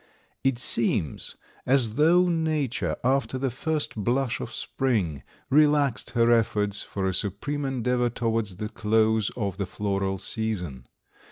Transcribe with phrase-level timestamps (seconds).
[0.43, 7.05] It seems as though Nature, after the first blush of spring, relaxed her efforts for
[7.07, 10.87] a supreme endeavor towards the close of the floral season.